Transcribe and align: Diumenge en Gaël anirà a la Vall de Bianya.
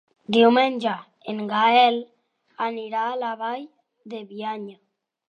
Diumenge 0.35 0.93
en 1.33 1.43
Gaël 1.51 1.99
anirà 2.69 3.05
a 3.11 3.21
la 3.25 3.35
Vall 3.43 3.69
de 4.15 4.23
Bianya. 4.33 4.79